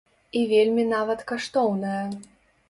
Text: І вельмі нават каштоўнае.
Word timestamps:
І 0.39 0.45
вельмі 0.53 0.85
нават 0.93 1.21
каштоўнае. 1.33 2.01